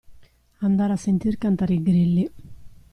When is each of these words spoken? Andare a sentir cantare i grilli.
Andare 0.65 0.93
a 0.93 0.95
sentir 0.95 1.37
cantare 1.37 1.75
i 1.75 1.83
grilli. 1.83 2.27